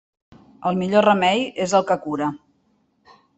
[0.69, 2.31] El millor remei és el que cura.